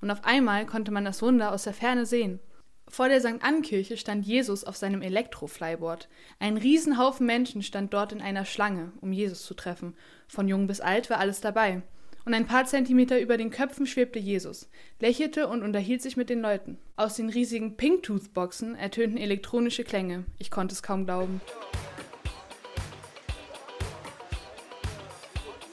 Und 0.00 0.10
auf 0.10 0.24
einmal 0.24 0.66
konnte 0.66 0.92
man 0.92 1.04
das 1.04 1.22
Wunder 1.22 1.52
aus 1.52 1.64
der 1.64 1.74
Ferne 1.74 2.06
sehen. 2.06 2.38
Vor 2.86 3.08
der 3.08 3.20
St. 3.20 3.42
Ann-Kirche 3.42 3.96
stand 3.96 4.26
Jesus 4.26 4.64
auf 4.64 4.76
seinem 4.76 5.02
Elektro-Flyboard. 5.02 6.08
Ein 6.38 6.56
Riesenhaufen 6.56 7.26
Menschen 7.26 7.62
stand 7.62 7.94
dort 7.94 8.12
in 8.12 8.20
einer 8.20 8.44
Schlange, 8.44 8.92
um 9.00 9.12
Jesus 9.12 9.44
zu 9.44 9.54
treffen. 9.54 9.96
Von 10.28 10.48
jung 10.48 10.66
bis 10.66 10.80
alt 10.80 11.08
war 11.08 11.18
alles 11.18 11.40
dabei. 11.40 11.82
Und 12.24 12.34
ein 12.34 12.46
paar 12.46 12.66
Zentimeter 12.66 13.20
über 13.20 13.36
den 13.36 13.50
Köpfen 13.50 13.86
schwebte 13.86 14.18
Jesus, 14.18 14.68
lächelte 15.00 15.48
und 15.48 15.62
unterhielt 15.62 16.02
sich 16.02 16.16
mit 16.16 16.28
den 16.28 16.40
Leuten. 16.40 16.78
Aus 16.96 17.16
den 17.16 17.30
riesigen 17.30 17.76
Pink-Tooth-Boxen 17.76 18.74
ertönten 18.74 19.16
elektronische 19.16 19.84
Klänge. 19.84 20.24
Ich 20.38 20.50
konnte 20.50 20.74
es 20.74 20.82
kaum 20.82 21.06
glauben. 21.06 21.40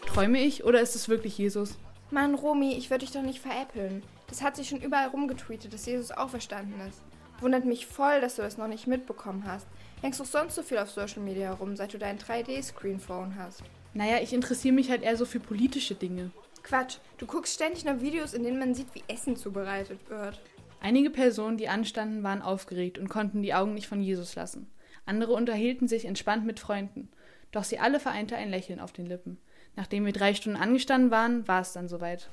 Träume 0.05 0.41
ich 0.41 0.63
oder 0.63 0.81
ist 0.81 0.95
es 0.95 1.09
wirklich 1.09 1.37
Jesus? 1.37 1.77
Mann, 2.09 2.33
Romy, 2.33 2.73
ich 2.73 2.89
würde 2.89 3.05
dich 3.05 3.13
doch 3.13 3.21
nicht 3.21 3.39
veräppeln. 3.39 4.01
Das 4.27 4.41
hat 4.41 4.55
sich 4.55 4.69
schon 4.69 4.81
überall 4.81 5.09
rumgetweetet, 5.09 5.73
dass 5.73 5.85
Jesus 5.85 6.11
auferstanden 6.11 6.79
ist. 6.87 7.01
Wundert 7.39 7.65
mich 7.65 7.85
voll, 7.85 8.19
dass 8.21 8.37
du 8.37 8.41
das 8.41 8.57
noch 8.57 8.67
nicht 8.67 8.87
mitbekommen 8.87 9.43
hast. 9.45 9.67
Hängst 10.01 10.19
doch 10.19 10.25
sonst 10.25 10.55
so 10.55 10.63
viel 10.63 10.79
auf 10.79 10.89
Social 10.89 11.21
Media 11.21 11.49
herum, 11.49 11.75
seit 11.75 11.93
du 11.93 11.99
dein 11.99 12.17
3D-Screenphone 12.17 13.35
hast. 13.37 13.61
Naja, 13.97 14.19
ich 14.21 14.31
interessiere 14.31 14.75
mich 14.75 14.91
halt 14.91 15.01
eher 15.01 15.17
so 15.17 15.25
für 15.25 15.39
politische 15.39 15.95
Dinge. 15.95 16.29
Quatsch, 16.61 16.97
du 17.17 17.25
guckst 17.25 17.55
ständig 17.55 17.83
nur 17.83 17.99
Videos, 17.99 18.35
in 18.35 18.43
denen 18.43 18.59
man 18.59 18.75
sieht, 18.75 18.93
wie 18.93 19.01
Essen 19.07 19.35
zubereitet 19.35 20.07
wird. 20.07 20.39
Einige 20.79 21.09
Personen, 21.09 21.57
die 21.57 21.67
anstanden, 21.67 22.21
waren 22.21 22.43
aufgeregt 22.43 22.99
und 22.99 23.09
konnten 23.09 23.41
die 23.41 23.55
Augen 23.55 23.73
nicht 23.73 23.87
von 23.87 23.99
Jesus 23.99 24.35
lassen. 24.35 24.69
Andere 25.07 25.33
unterhielten 25.33 25.87
sich 25.87 26.05
entspannt 26.05 26.45
mit 26.45 26.59
Freunden. 26.59 27.09
Doch 27.51 27.63
sie 27.63 27.79
alle 27.79 27.99
vereinte 27.99 28.35
ein 28.35 28.51
Lächeln 28.51 28.79
auf 28.79 28.91
den 28.91 29.07
Lippen. 29.07 29.39
Nachdem 29.75 30.05
wir 30.05 30.13
drei 30.13 30.35
Stunden 30.35 30.61
angestanden 30.61 31.09
waren, 31.09 31.47
war 31.47 31.61
es 31.61 31.73
dann 31.73 31.87
soweit. 31.87 32.29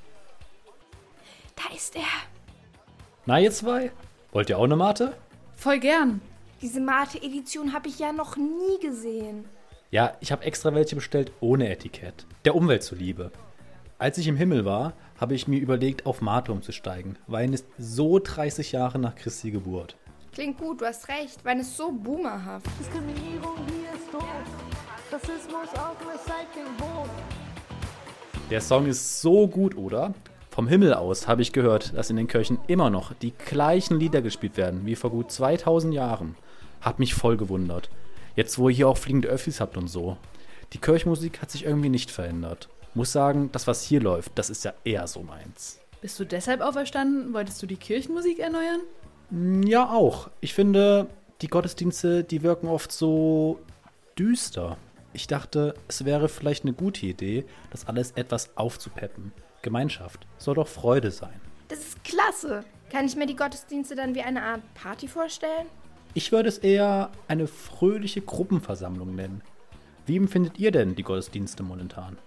Da 1.55 1.75
ist 1.75 1.95
er. 1.95 2.03
Na, 3.25 3.39
ihr 3.39 3.51
zwei? 3.51 3.91
Wollt 4.33 4.51
ihr 4.51 4.59
auch 4.59 4.65
eine 4.65 4.75
Mate? 4.75 5.17
Voll 5.55 5.79
gern. 5.79 6.21
Diese 6.61 6.79
Mate-Edition 6.79 7.73
habe 7.73 7.87
ich 7.87 7.97
ja 7.97 8.11
noch 8.11 8.37
nie 8.37 8.79
gesehen. 8.81 9.45
Ja, 9.91 10.13
ich 10.19 10.31
habe 10.31 10.43
extra 10.43 10.73
welche 10.73 10.95
bestellt 10.95 11.31
ohne 11.41 11.69
Etikett. 11.69 12.25
Der 12.43 12.55
Umwelt 12.55 12.83
zuliebe. 12.83 13.31
Als 13.99 14.17
ich 14.17 14.27
im 14.27 14.35
Himmel 14.35 14.65
war, 14.65 14.93
habe 15.19 15.35
ich 15.35 15.47
mir 15.47 15.59
überlegt, 15.59 16.05
auf 16.05 16.21
Mate 16.21 16.51
umzusteigen. 16.51 17.17
Wein 17.27 17.53
ist 17.53 17.65
so 17.77 18.19
30 18.19 18.71
Jahre 18.71 18.97
nach 18.97 19.15
Christi 19.15 19.51
Geburt. 19.51 19.95
Klingt 20.33 20.57
gut, 20.57 20.81
du 20.81 20.85
hast 20.85 21.07
recht. 21.07 21.45
Wein 21.45 21.59
ist 21.59 21.77
so 21.77 21.91
boomerhaft. 21.91 22.65
Diskriminierung 22.79 23.57
hier 23.67 23.93
ist 23.93 24.11
doof. 24.11 24.25
Rassismus 25.11 25.69
auf 25.73 25.95
Recycling 26.01 26.65
hoch. 26.81 27.07
Der 28.49 28.61
Song 28.61 28.87
ist 28.87 29.21
so 29.21 29.47
gut, 29.47 29.77
oder? 29.77 30.13
Vom 30.49 30.67
Himmel 30.67 30.93
aus 30.93 31.27
habe 31.27 31.41
ich 31.41 31.53
gehört, 31.53 31.95
dass 31.95 32.09
in 32.09 32.15
den 32.15 32.27
Kirchen 32.27 32.57
immer 32.67 32.89
noch 32.89 33.13
die 33.13 33.31
gleichen 33.31 33.99
Lieder 33.99 34.21
gespielt 34.21 34.57
werden 34.57 34.85
wie 34.85 34.95
vor 34.95 35.11
gut 35.11 35.31
2000 35.31 35.93
Jahren. 35.93 36.35
Hat 36.81 36.99
mich 36.99 37.13
voll 37.13 37.37
gewundert. 37.37 37.89
Jetzt, 38.35 38.57
wo 38.59 38.69
ihr 38.69 38.75
hier 38.75 38.87
auch 38.89 38.97
fliegende 38.97 39.27
Öffis 39.27 39.61
habt 39.61 39.77
und 39.77 39.87
so. 39.87 40.17
Die 40.73 40.77
Kirchenmusik 40.77 41.41
hat 41.41 41.51
sich 41.51 41.65
irgendwie 41.65 41.89
nicht 41.89 42.11
verändert. 42.11 42.69
Muss 42.93 43.11
sagen, 43.11 43.49
das, 43.51 43.67
was 43.67 43.83
hier 43.83 44.01
läuft, 44.01 44.33
das 44.35 44.49
ist 44.49 44.65
ja 44.65 44.73
eher 44.83 45.07
so 45.07 45.21
meins. 45.21 45.79
Bist 46.01 46.19
du 46.19 46.25
deshalb 46.25 46.61
auferstanden? 46.61 47.33
Wolltest 47.33 47.61
du 47.61 47.67
die 47.67 47.77
Kirchenmusik 47.77 48.39
erneuern? 48.39 48.81
Ja, 49.65 49.89
auch. 49.89 50.29
Ich 50.39 50.53
finde, 50.53 51.07
die 51.41 51.47
Gottesdienste, 51.47 52.23
die 52.23 52.43
wirken 52.43 52.67
oft 52.67 52.91
so 52.91 53.59
düster. 54.17 54.77
Ich 55.13 55.27
dachte, 55.27 55.73
es 55.87 56.05
wäre 56.05 56.29
vielleicht 56.29 56.63
eine 56.63 56.73
gute 56.73 57.05
Idee, 57.05 57.45
das 57.71 57.87
alles 57.87 58.11
etwas 58.11 58.55
aufzupeppen. 58.57 59.31
Gemeinschaft 59.61 60.27
soll 60.37 60.55
doch 60.55 60.67
Freude 60.67 61.11
sein. 61.11 61.41
Das 61.69 61.79
ist 61.79 62.03
klasse. 62.03 62.63
Kann 62.91 63.05
ich 63.05 63.15
mir 63.15 63.25
die 63.25 63.35
Gottesdienste 63.35 63.95
dann 63.95 64.13
wie 64.13 64.21
eine 64.21 64.43
Art 64.43 64.61
Party 64.75 65.07
vorstellen? 65.07 65.67
Ich 66.17 66.31
würde 66.31 66.47
es 66.47 66.59
eher 66.59 67.11
eine 67.27 67.45
fröhliche 67.45 68.21
Gruppenversammlung 68.21 69.15
nennen. 69.15 69.41
Wie 70.05 70.15
empfindet 70.15 70.57
ihr 70.57 70.71
denn 70.71 70.95
die 70.95 71.03
Gottesdienste 71.03 71.61
momentan? 71.61 72.17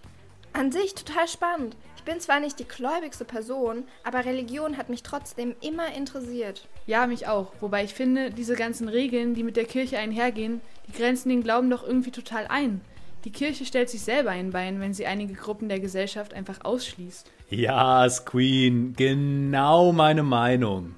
An 0.52 0.70
sich 0.70 0.94
total 0.94 1.26
spannend. 1.26 1.74
Ich 1.96 2.02
bin 2.02 2.20
zwar 2.20 2.38
nicht 2.38 2.58
die 2.58 2.68
gläubigste 2.68 3.24
Person, 3.24 3.84
aber 4.04 4.26
Religion 4.26 4.76
hat 4.76 4.90
mich 4.90 5.02
trotzdem 5.02 5.56
immer 5.62 5.94
interessiert. 5.96 6.68
Ja, 6.86 7.06
mich 7.06 7.28
auch. 7.28 7.54
Wobei 7.60 7.82
ich 7.82 7.94
finde, 7.94 8.30
diese 8.30 8.56
ganzen 8.56 8.90
Regeln, 8.90 9.32
die 9.32 9.42
mit 9.42 9.56
der 9.56 9.64
Kirche 9.64 9.96
einhergehen, 9.96 10.60
die 10.86 10.92
grenzen 10.92 11.30
den 11.30 11.42
Glauben 11.42 11.70
doch 11.70 11.82
irgendwie 11.82 12.10
total 12.10 12.46
ein. 12.48 12.82
Die 13.24 13.32
Kirche 13.32 13.64
stellt 13.64 13.88
sich 13.88 14.02
selber 14.02 14.32
ein 14.32 14.50
Bein, 14.50 14.80
wenn 14.80 14.92
sie 14.92 15.06
einige 15.06 15.32
Gruppen 15.32 15.70
der 15.70 15.80
Gesellschaft 15.80 16.34
einfach 16.34 16.62
ausschließt. 16.62 17.30
Ja, 17.48 18.06
Queen, 18.26 18.92
genau 18.94 19.92
meine 19.92 20.24
Meinung. 20.24 20.94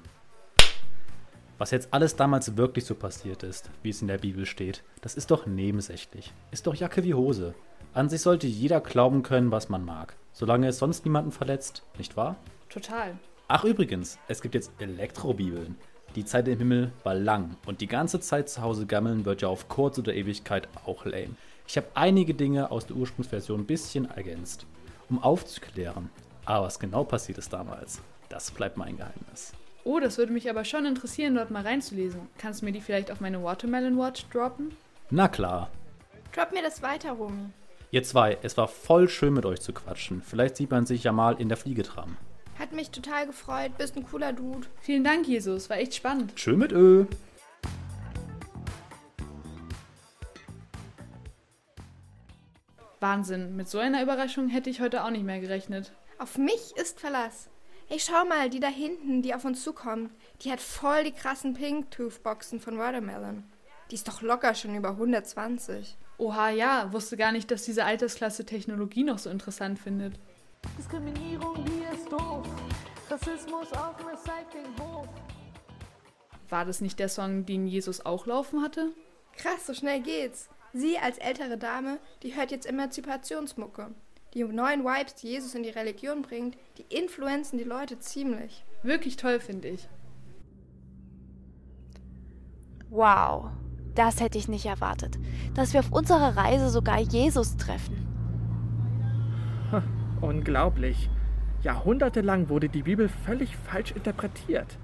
Was 1.61 1.69
jetzt 1.69 1.89
alles 1.91 2.15
damals 2.15 2.57
wirklich 2.57 2.85
so 2.85 2.95
passiert 2.95 3.43
ist, 3.43 3.69
wie 3.83 3.91
es 3.91 4.01
in 4.01 4.07
der 4.07 4.17
Bibel 4.17 4.47
steht, 4.47 4.81
das 5.01 5.13
ist 5.13 5.29
doch 5.29 5.45
nebensächlich. 5.45 6.33
Ist 6.49 6.65
doch 6.65 6.73
Jacke 6.73 7.03
wie 7.03 7.13
Hose. 7.13 7.53
An 7.93 8.09
sich 8.09 8.21
sollte 8.21 8.47
jeder 8.47 8.81
glauben 8.81 9.21
können, 9.21 9.51
was 9.51 9.69
man 9.69 9.85
mag, 9.85 10.15
solange 10.33 10.67
es 10.67 10.79
sonst 10.79 11.05
niemanden 11.05 11.31
verletzt, 11.31 11.83
nicht 11.99 12.17
wahr? 12.17 12.35
Total. 12.67 13.15
Ach 13.47 13.63
übrigens, 13.63 14.17
es 14.27 14.41
gibt 14.41 14.55
jetzt 14.55 14.71
Elektrobibeln. 14.79 15.77
Die 16.15 16.25
Zeit 16.25 16.47
im 16.47 16.57
Himmel 16.57 16.93
war 17.03 17.13
lang 17.13 17.55
und 17.67 17.81
die 17.81 17.87
ganze 17.87 18.19
Zeit 18.19 18.49
zu 18.49 18.63
Hause 18.63 18.87
gammeln 18.87 19.25
wird 19.25 19.43
ja 19.43 19.47
auf 19.47 19.69
kurz 19.69 19.99
oder 19.99 20.15
Ewigkeit 20.15 20.67
auch 20.85 21.05
lame. 21.05 21.35
Ich 21.67 21.77
habe 21.77 21.89
einige 21.93 22.33
Dinge 22.33 22.71
aus 22.71 22.87
der 22.87 22.95
Ursprungsversion 22.95 23.59
ein 23.59 23.67
bisschen 23.67 24.09
ergänzt, 24.09 24.65
um 25.11 25.21
aufzuklären. 25.21 26.09
Aber 26.43 26.65
was 26.65 26.79
genau 26.79 27.03
passiert 27.03 27.37
ist 27.37 27.53
damals, 27.53 28.01
das 28.29 28.49
bleibt 28.49 28.77
mein 28.77 28.97
Geheimnis. 28.97 29.53
Oh, 29.83 29.99
das 29.99 30.17
würde 30.17 30.31
mich 30.31 30.49
aber 30.49 30.63
schon 30.63 30.85
interessieren, 30.85 31.35
dort 31.35 31.49
mal 31.49 31.63
reinzulesen. 31.63 32.21
Kannst 32.37 32.61
du 32.61 32.65
mir 32.65 32.71
die 32.71 32.81
vielleicht 32.81 33.11
auf 33.11 33.19
meine 33.19 33.43
Watermelon 33.43 33.97
Watch 33.97 34.27
droppen? 34.29 34.71
Na 35.09 35.27
klar. 35.27 35.69
Drop 36.33 36.51
mir 36.51 36.61
das 36.61 36.81
weiter, 36.81 37.11
Romy. 37.13 37.49
Ihr 37.89 38.03
zwei, 38.03 38.37
es 38.41 38.55
war 38.57 38.67
voll 38.67 39.09
schön 39.09 39.33
mit 39.33 39.45
euch 39.45 39.59
zu 39.59 39.73
quatschen. 39.73 40.21
Vielleicht 40.21 40.55
sieht 40.55 40.71
man 40.71 40.85
sich 40.85 41.03
ja 41.03 41.11
mal 41.11 41.41
in 41.41 41.49
der 41.49 41.57
Fliegetram. 41.57 42.15
Hat 42.59 42.73
mich 42.73 42.91
total 42.91 43.25
gefreut. 43.25 43.77
Bist 43.77 43.97
ein 43.97 44.05
cooler 44.05 44.33
Dude. 44.33 44.67
Vielen 44.79 45.03
Dank, 45.03 45.27
Jesus. 45.27 45.69
War 45.69 45.77
echt 45.77 45.95
spannend. 45.95 46.33
Schön 46.35 46.59
mit 46.59 46.71
Ö. 46.71 47.05
Wahnsinn. 52.99 53.55
Mit 53.55 53.67
so 53.67 53.79
einer 53.79 54.03
Überraschung 54.03 54.47
hätte 54.47 54.69
ich 54.69 54.79
heute 54.79 55.03
auch 55.03 55.09
nicht 55.09 55.25
mehr 55.25 55.41
gerechnet. 55.41 55.91
Auf 56.19 56.37
mich 56.37 56.73
ist 56.75 56.99
Verlass. 56.99 57.49
Hey, 57.91 57.99
schau 57.99 58.23
mal, 58.23 58.49
die 58.49 58.61
da 58.61 58.69
hinten, 58.69 59.21
die 59.21 59.35
auf 59.35 59.43
uns 59.43 59.63
zukommt, 59.63 60.11
die 60.43 60.49
hat 60.49 60.61
voll 60.61 61.03
die 61.03 61.11
krassen 61.11 61.55
Pink-Tooth-Boxen 61.55 62.61
von 62.61 62.77
Watermelon. 62.77 63.43
Die 63.89 63.95
ist 63.95 64.07
doch 64.07 64.21
locker 64.21 64.55
schon 64.55 64.75
über 64.75 64.91
120. 64.91 65.97
Oha, 66.17 66.51
ja, 66.51 66.93
wusste 66.93 67.17
gar 67.17 67.33
nicht, 67.33 67.51
dass 67.51 67.63
diese 67.63 67.83
Altersklasse 67.83 68.45
Technologie 68.45 69.03
noch 69.03 69.17
so 69.17 69.29
interessant 69.29 69.77
findet. 69.77 70.17
Diskriminierung 70.77 71.65
hier 71.67 71.91
ist 71.91 72.09
doof. 72.09 72.47
Rassismus 73.09 73.73
auf 73.73 73.97
Recycling 74.07 74.73
hoch. 74.79 75.09
War 76.47 76.63
das 76.63 76.79
nicht 76.79 76.97
der 76.97 77.09
Song, 77.09 77.45
den 77.45 77.67
Jesus 77.67 78.05
auch 78.05 78.25
laufen 78.25 78.61
hatte? 78.61 78.93
Krass, 79.35 79.67
so 79.67 79.73
schnell 79.73 79.99
geht's. 79.99 80.47
Sie 80.71 80.97
als 80.97 81.17
ältere 81.17 81.57
Dame, 81.57 81.99
die 82.23 82.37
hört 82.37 82.51
jetzt 82.51 82.67
Emanzipationsmucke. 82.67 83.93
Die 84.33 84.43
neuen 84.45 84.85
Vibes, 84.85 85.15
die 85.15 85.27
Jesus 85.27 85.55
in 85.55 85.63
die 85.63 85.69
Religion 85.69 86.21
bringt, 86.21 86.55
die 86.77 86.95
influenzen 86.95 87.57
die 87.57 87.65
Leute 87.65 87.99
ziemlich. 87.99 88.63
Wirklich 88.81 89.17
toll, 89.17 89.41
finde 89.41 89.67
ich. 89.67 89.89
Wow, 92.89 93.49
das 93.93 94.21
hätte 94.21 94.37
ich 94.37 94.47
nicht 94.47 94.65
erwartet. 94.65 95.19
Dass 95.53 95.73
wir 95.73 95.81
auf 95.81 95.91
unserer 95.91 96.37
Reise 96.37 96.69
sogar 96.69 96.99
Jesus 96.99 97.57
treffen. 97.57 98.07
Unglaublich. 100.21 101.09
Jahrhundertelang 101.61 102.47
wurde 102.47 102.69
die 102.69 102.83
Bibel 102.83 103.09
völlig 103.09 103.55
falsch 103.57 103.91
interpretiert. 103.91 104.77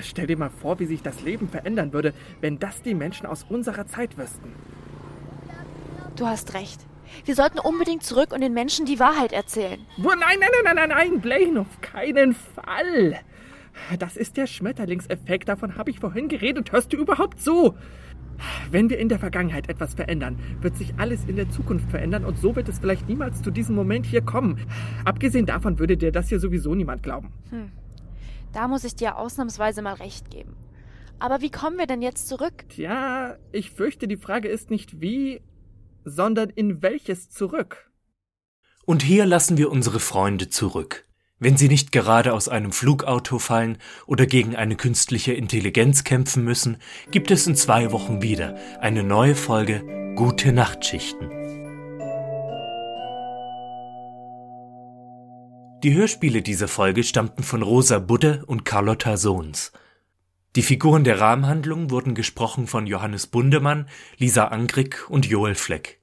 Stell 0.00 0.26
dir 0.26 0.38
mal 0.38 0.50
vor, 0.50 0.78
wie 0.78 0.86
sich 0.86 1.02
das 1.02 1.20
Leben 1.22 1.48
verändern 1.48 1.92
würde, 1.92 2.14
wenn 2.40 2.58
das 2.58 2.80
die 2.82 2.94
Menschen 2.94 3.26
aus 3.26 3.44
unserer 3.44 3.86
Zeit 3.86 4.16
wüssten. 4.16 4.52
Du 6.16 6.26
hast 6.26 6.54
recht. 6.54 6.86
Wir 7.24 7.34
sollten 7.34 7.58
unbedingt 7.58 8.02
zurück 8.02 8.32
und 8.32 8.40
den 8.40 8.54
Menschen 8.54 8.86
die 8.86 8.98
Wahrheit 8.98 9.32
erzählen. 9.32 9.80
Wo, 9.98 10.08
nein, 10.08 10.38
nein, 10.40 10.48
nein, 10.52 10.64
nein, 10.64 10.76
nein, 10.76 10.88
nein, 10.88 11.20
Blaine, 11.20 11.60
auf 11.60 11.80
keinen 11.80 12.34
Fall. 12.34 13.20
Das 13.98 14.16
ist 14.16 14.36
der 14.36 14.46
Schmetterlingseffekt, 14.46 15.48
davon 15.48 15.76
habe 15.76 15.90
ich 15.90 16.00
vorhin 16.00 16.28
geredet. 16.28 16.72
Hörst 16.72 16.92
du 16.92 16.96
überhaupt 16.96 17.40
zu? 17.40 17.74
Wenn 18.70 18.90
wir 18.90 18.98
in 18.98 19.08
der 19.08 19.18
Vergangenheit 19.18 19.68
etwas 19.68 19.94
verändern, 19.94 20.38
wird 20.60 20.76
sich 20.76 20.94
alles 20.98 21.24
in 21.26 21.36
der 21.36 21.50
Zukunft 21.50 21.90
verändern 21.90 22.24
und 22.24 22.38
so 22.38 22.56
wird 22.56 22.68
es 22.68 22.78
vielleicht 22.78 23.08
niemals 23.08 23.42
zu 23.42 23.50
diesem 23.50 23.74
Moment 23.74 24.06
hier 24.06 24.22
kommen. 24.22 24.60
Abgesehen 25.04 25.46
davon 25.46 25.78
würde 25.78 25.96
dir 25.96 26.12
das 26.12 26.28
hier 26.28 26.40
sowieso 26.40 26.74
niemand 26.74 27.02
glauben. 27.02 27.32
Hm. 27.50 27.70
Da 28.52 28.68
muss 28.68 28.84
ich 28.84 28.94
dir 28.94 29.18
ausnahmsweise 29.18 29.82
mal 29.82 29.94
recht 29.94 30.30
geben. 30.30 30.56
Aber 31.18 31.40
wie 31.40 31.50
kommen 31.50 31.78
wir 31.78 31.86
denn 31.86 32.02
jetzt 32.02 32.28
zurück? 32.28 32.64
Tja, 32.68 33.36
ich 33.52 33.70
fürchte, 33.70 34.08
die 34.08 34.16
Frage 34.16 34.48
ist 34.48 34.70
nicht 34.70 35.00
wie, 35.00 35.40
sondern 36.04 36.50
in 36.50 36.82
welches 36.82 37.30
zurück. 37.30 37.90
Und 38.84 39.02
hier 39.02 39.26
lassen 39.26 39.56
wir 39.56 39.70
unsere 39.70 40.00
Freunde 40.00 40.50
zurück. 40.50 41.06
Wenn 41.38 41.56
sie 41.56 41.68
nicht 41.68 41.90
gerade 41.90 42.32
aus 42.32 42.48
einem 42.48 42.72
Flugauto 42.72 43.38
fallen 43.38 43.78
oder 44.06 44.26
gegen 44.26 44.54
eine 44.54 44.76
künstliche 44.76 45.32
Intelligenz 45.32 46.04
kämpfen 46.04 46.44
müssen, 46.44 46.78
gibt 47.10 47.30
es 47.30 47.46
in 47.46 47.56
zwei 47.56 47.92
Wochen 47.92 48.22
wieder 48.22 48.56
eine 48.80 49.02
neue 49.02 49.34
Folge 49.34 50.14
Gute 50.16 50.52
Nachtschichten. 50.52 51.28
Die 55.82 55.92
Hörspiele 55.92 56.40
dieser 56.40 56.68
Folge 56.68 57.02
stammten 57.04 57.42
von 57.42 57.62
Rosa 57.62 57.98
Budde 57.98 58.42
und 58.46 58.64
Carlotta 58.64 59.18
Sohns. 59.18 59.70
Die 60.56 60.62
Figuren 60.62 61.02
der 61.02 61.20
Rahmenhandlung 61.20 61.90
wurden 61.90 62.14
gesprochen 62.14 62.68
von 62.68 62.86
Johannes 62.86 63.26
Bundemann, 63.26 63.88
Lisa 64.18 64.46
Angrick 64.46 65.04
und 65.08 65.26
Joel 65.26 65.56
Fleck. 65.56 65.98